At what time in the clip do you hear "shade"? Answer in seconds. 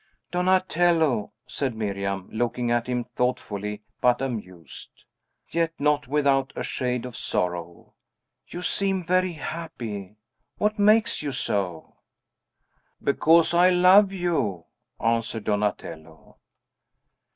6.63-7.05